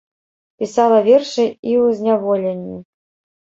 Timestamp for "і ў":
1.69-1.99